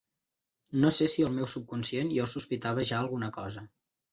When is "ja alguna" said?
2.93-3.31